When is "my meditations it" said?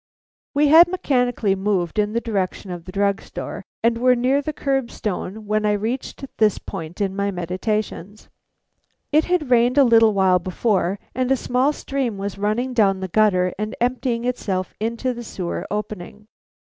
7.15-9.25